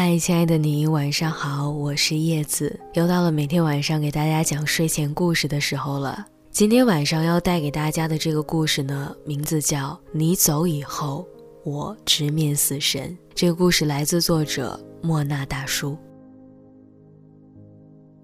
[0.00, 6.24] 嗨，亲爱的你，晚上好，我是叶子，又到了每天晚上给大家讲睡前故事的时候了。
[6.52, 11.26] 今天晚上要带给大家的这个故事呢，名字叫《你走以后，
[11.64, 13.10] 我直面死神》。
[13.34, 15.98] 这个故事来自作者莫那大叔。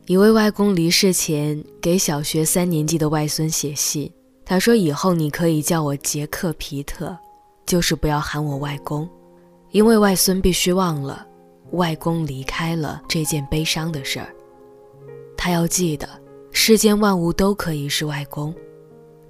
[0.07, 4.09] 一位外公离世前给小学三年级的外孙写信，
[4.45, 7.19] 他说：“以后你可以叫我杰克皮特，
[7.67, 9.09] 就是不要喊我外公，
[9.73, 11.27] 因为外孙必须忘了。”
[11.73, 14.33] 外公离开了这件悲伤的事儿，
[15.37, 16.09] 他要记得，
[16.53, 18.55] 世间万物都可以是外公，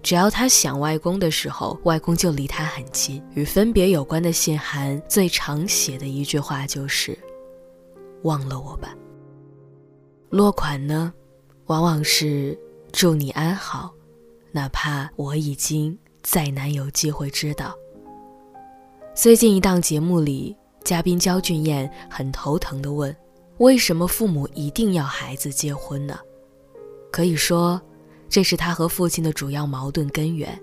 [0.02, 3.22] 只要他想外公的时候，外公就离他很近。
[3.34, 7.18] 与分别有关的信函最常写的一句话就是
[8.24, 8.94] “忘了我吧”。
[10.28, 11.14] 落款呢，
[11.66, 12.58] 往往是
[12.92, 13.90] “祝你安好”，
[14.52, 17.74] 哪怕我已经再难有机会知道。
[19.14, 20.54] 最近一档节目里。
[20.84, 23.14] 嘉宾焦俊艳很头疼地问
[23.56, 26.18] ：“为什么父母一定要孩子结婚呢？”
[27.10, 27.80] 可以说，
[28.28, 30.60] 这是他和父亲的主要矛盾根源。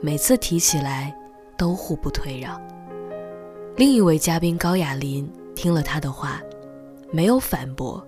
[0.00, 1.16] 每次提起来，
[1.56, 2.60] 都互不退让。
[3.76, 6.42] 另一位嘉宾高雅琳听了他的话，
[7.12, 8.04] 没有反驳，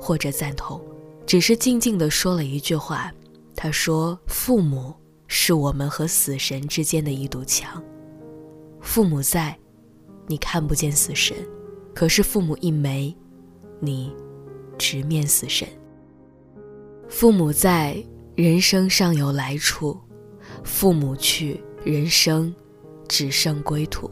[0.00, 0.82] 或者赞同，
[1.24, 3.12] 只是静静地说了一句话
[3.54, 4.92] ：“他说，父母
[5.28, 7.80] 是我们和死神之间的一堵墙，
[8.80, 9.56] 父母在。”
[10.30, 11.36] 你看不见死神，
[11.92, 13.12] 可是父母一没，
[13.80, 14.14] 你
[14.78, 15.66] 直面死神。
[17.08, 18.00] 父母在，
[18.36, 19.98] 人生尚有来处；
[20.62, 22.54] 父母去，人生
[23.08, 24.08] 只剩归途。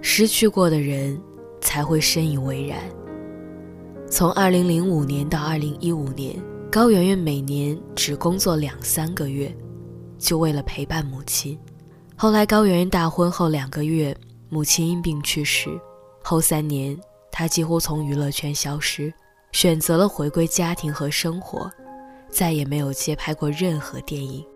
[0.00, 1.20] 失去过的人
[1.60, 2.78] 才会深以为然。
[4.08, 9.52] 从二零零五年到二零一五年，高圆圆每年只工作两三个月，
[10.16, 11.58] 就为了陪伴母亲。
[12.14, 14.16] 后来高圆圆大婚后两个月。
[14.52, 15.80] 母亲因病去世，
[16.22, 16.94] 后三年，
[17.30, 19.10] 他几乎从娱乐圈消失，
[19.50, 21.72] 选择了回归家庭和生活，
[22.28, 24.46] 再也没有接拍过任何电影。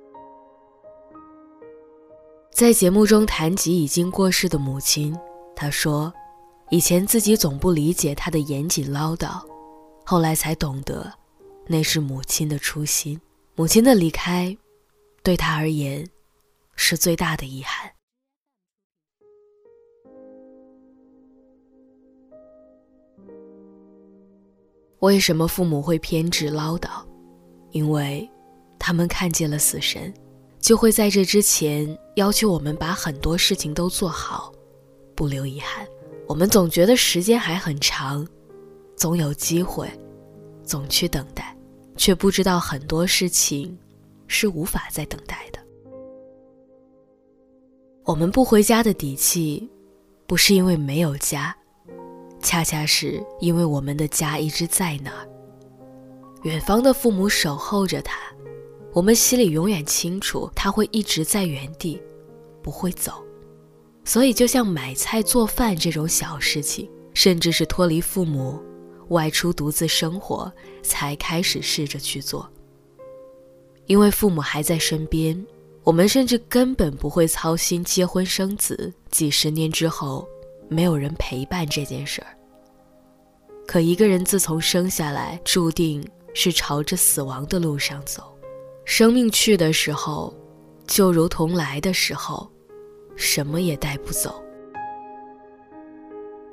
[2.50, 5.18] 在节目中谈及已经过世的母亲，
[5.54, 6.12] 他说
[6.68, 9.42] ：“以前自己总不理解她的严谨唠叨，
[10.04, 11.10] 后来才懂得，
[11.66, 13.18] 那是母亲的初心。
[13.54, 14.54] 母亲的离开，
[15.22, 16.06] 对他而言，
[16.74, 17.90] 是最大的遗憾。”
[25.00, 26.88] 为什么父母会偏执唠叨？
[27.70, 28.28] 因为，
[28.78, 30.12] 他们看见了死神，
[30.58, 34.50] 就会在这之前要求我们把很多事情都做好，
[35.14, 35.86] 不留遗憾。
[36.26, 38.26] 我们总觉得时间还很长，
[38.96, 39.88] 总有机会，
[40.64, 41.56] 总去等待，
[41.96, 43.78] 却不知道很多事情
[44.26, 45.58] 是无法再等待的。
[48.04, 49.68] 我们不回家的底气，
[50.26, 51.54] 不是因为没有家。
[52.46, 55.26] 恰恰是因为我们的家一直在那儿，
[56.44, 58.16] 远方的父母守候着他，
[58.92, 62.00] 我们心里永远清楚他会一直在原地，
[62.62, 63.14] 不会走。
[64.04, 68.62] 所以，就像买菜、做饭这种小事情，甚至是脱离父母，
[69.08, 70.50] 外出独自生活，
[70.84, 72.48] 才开始试着去做。
[73.86, 75.44] 因为父母还在身边，
[75.82, 80.24] 我们甚至根本不会操心结婚生子，几十年之后
[80.68, 82.28] 没有人陪伴这件事儿。
[83.66, 88.22] 可一个人自从生下来，注定是朝着死亡的路上走。
[88.84, 90.32] 生命去的时候，
[90.86, 92.48] 就如同来的时候，
[93.16, 94.40] 什么也带不走。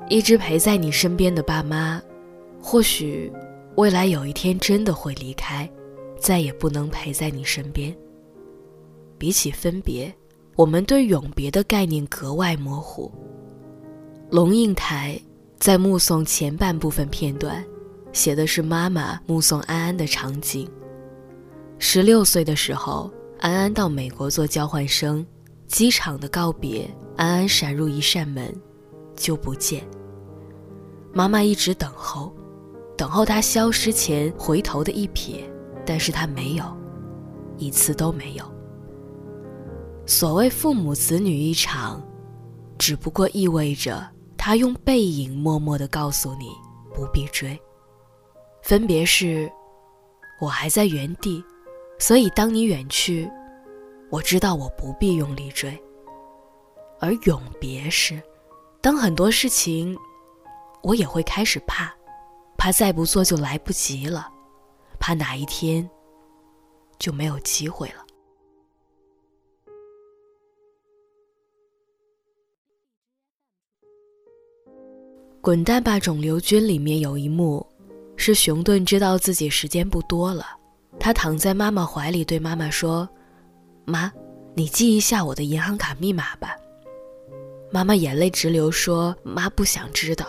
[0.09, 2.01] 一直陪在你身边的爸妈，
[2.59, 3.31] 或许
[3.75, 5.69] 未来有一天真的会离开，
[6.19, 7.95] 再也不能陪在你身边。
[9.19, 10.13] 比起分别，
[10.55, 13.11] 我们对永别的概念格外模糊。
[14.31, 15.21] 龙应台。
[15.63, 17.63] 在目送前半部分片段，
[18.11, 20.69] 写的是妈妈目送安安的场景。
[21.79, 23.09] 十六岁的时候，
[23.39, 25.25] 安安到美国做交换生，
[25.69, 28.53] 机场的告别，安安闪入一扇门，
[29.15, 29.81] 就不见。
[31.13, 32.35] 妈妈一直等候，
[32.97, 35.45] 等候他消失前回头的一瞥，
[35.85, 36.65] 但是他没有，
[37.57, 38.43] 一次都没有。
[40.05, 42.05] 所谓父母子女一场，
[42.77, 44.05] 只不过意味着。
[44.45, 46.51] 他用背影默默地告诉你，
[46.93, 47.57] 不必追。
[48.61, 49.49] 分别是，
[50.41, 51.41] 我还在原地，
[51.97, 53.31] 所以当你远去，
[54.11, 55.81] 我知道我不必用力追。
[56.99, 58.21] 而永别是，
[58.81, 59.97] 当很多事情，
[60.81, 61.95] 我也会开始怕，
[62.57, 64.29] 怕再不做就来不及了，
[64.99, 65.89] 怕哪一天
[66.99, 68.02] 就没有机会了。
[75.43, 77.67] 滚蛋吧，肿瘤君》里面有一幕，
[78.15, 80.45] 是熊顿知道自己时间不多了，
[80.97, 83.05] 他躺在妈妈怀里，对妈妈说
[83.83, 84.09] ：“妈，
[84.55, 86.55] 你记一下我的银行卡密码吧。”
[87.69, 90.25] 妈妈眼泪直流，说：“妈不想知道。”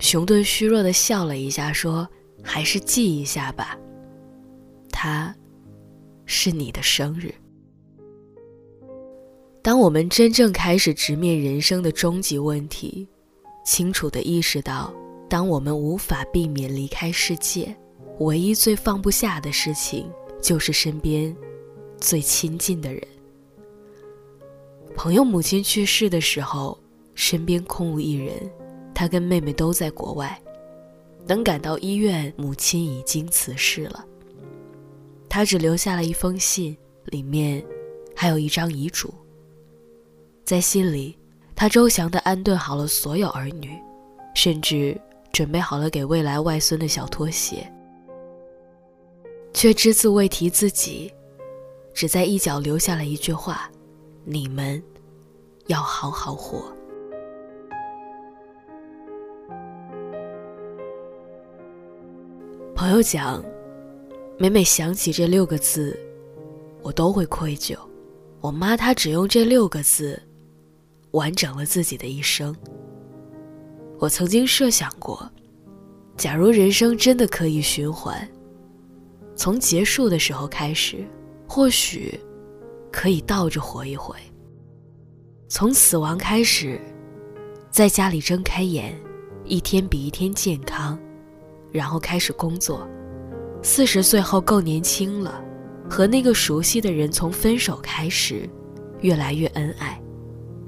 [0.00, 2.08] 熊顿虚弱的笑了一下，说
[2.42, 3.78] ：“还是记一下吧。
[4.90, 5.32] 他，
[6.26, 7.32] 是你的生日。”
[9.62, 13.06] 当我们真正开始直面人生的终极问题，
[13.68, 14.90] 清楚的意识到，
[15.28, 17.76] 当我们无法避免离开世界，
[18.18, 20.10] 唯一最放不下的事情，
[20.40, 21.36] 就是身边
[21.98, 23.06] 最亲近的人。
[24.96, 26.80] 朋友母亲去世的时候，
[27.14, 28.32] 身边空无一人。
[28.94, 30.40] 他跟妹妹都在国外，
[31.26, 34.02] 等赶到医院，母亲已经辞世了。
[35.28, 36.74] 他只留下了一封信，
[37.04, 37.62] 里面
[38.16, 39.12] 还有一张遗嘱。
[40.42, 41.18] 在信里，
[41.60, 43.76] 他周详地安顿好了所有儿女，
[44.32, 44.96] 甚至
[45.32, 47.68] 准备好了给未来外孙的小拖鞋，
[49.52, 51.12] 却只字未提自己，
[51.92, 53.68] 只在一角留下了一句话
[54.22, 54.80] ：“你们
[55.66, 56.62] 要好好活。”
[62.72, 63.44] 朋友讲，
[64.38, 65.98] 每每想起这六个字，
[66.82, 67.76] 我都会愧疚。
[68.40, 70.22] 我妈她只用这六个字，
[71.12, 72.54] 完整了自己的一生。
[73.98, 75.30] 我曾经设想过，
[76.16, 78.28] 假如人生真的可以循环，
[79.34, 81.04] 从结束的时候开始，
[81.48, 82.18] 或许
[82.92, 84.14] 可以倒着活一回。
[85.48, 86.80] 从死亡开始，
[87.70, 88.94] 在家里睁开眼，
[89.44, 90.98] 一天比一天健康。
[91.70, 92.88] 然后开始工作，
[93.62, 95.44] 四十岁后够年轻了，
[95.88, 98.48] 和那个熟悉的人从分手开始，
[99.02, 100.00] 越来越恩爱，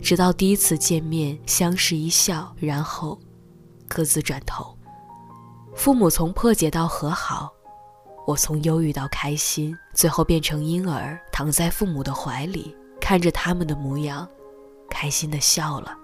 [0.02, 3.18] 直到第一次见面相视一笑，然后
[3.88, 4.76] 各自转头。
[5.74, 7.50] 父母从破解到和好，
[8.26, 14.28] 我从忧郁到开心，最后变成婴儿，躺在父母的怀里，看着他们的模样，
[14.90, 15.96] 开心的笑了。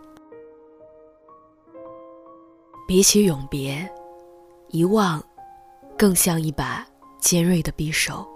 [2.86, 3.88] 比起永别。
[4.70, 5.22] 遗忘，
[5.96, 6.86] 更像一把
[7.20, 8.26] 尖锐的匕首，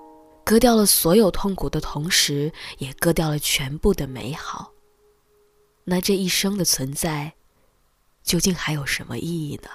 [0.44, 4.70] 割掉了所有痛苦的同时，也割掉了全部的美好。
[5.90, 7.32] 那这一生的存在，
[8.22, 9.69] 究竟还有什么意义呢？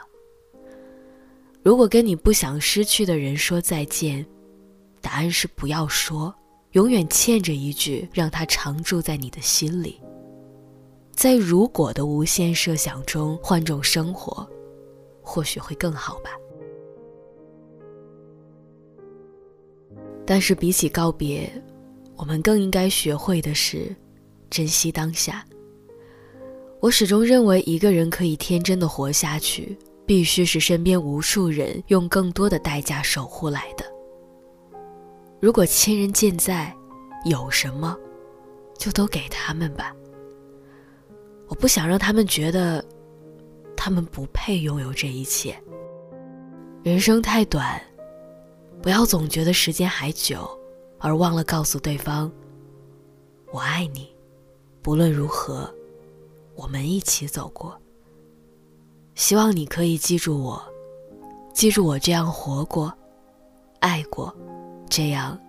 [1.62, 4.26] 如果跟你不想失去的人说再见，
[5.02, 6.34] 答案是不要说，
[6.72, 10.02] 永远欠着一句，让他常住在你的心里。
[11.12, 14.50] 在如果的无限设想中换种生活，
[15.22, 16.30] 或许会更好吧。
[20.26, 21.52] 但是比起告别，
[22.16, 23.94] 我们更应该学会的是
[24.50, 25.46] 珍惜当下。
[26.80, 33.86] 我始终认为，一个人可以天真的活下去，必须是身边无数人用更多的代价守护来的。
[35.40, 36.76] 如果亲人健在，
[37.26, 37.98] 有什么，
[38.78, 39.96] 就都给他们吧。
[41.48, 42.84] 我不想让他们觉得，
[43.76, 45.56] 他们不配拥有这一切。
[46.84, 47.82] 人生太短。
[48.82, 50.48] 不要总觉得时间还久，
[51.00, 52.32] 而忘了告诉对方
[53.52, 54.14] “我爱你”。
[54.84, 55.74] 不论如何，
[56.56, 57.80] 我们一起走过。
[59.14, 60.62] 希望你可以记住我，
[61.54, 62.94] 记住我这样活过、
[63.80, 64.36] 爱过，
[64.90, 65.40] 这样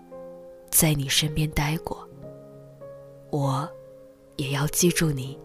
[0.70, 2.08] 在你身边待过。
[3.30, 3.68] 我
[4.36, 5.38] 也要记住你，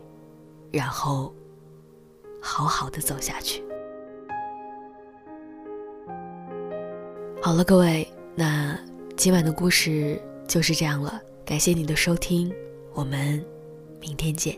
[0.72, 1.34] 然后
[2.42, 3.64] 好好的走下去。
[7.42, 8.78] 好了，各位，那
[9.18, 11.20] 今晚的故事就是这样了。
[11.44, 12.54] 感谢你的收听，
[12.94, 13.44] 我们
[14.00, 14.56] 明天见。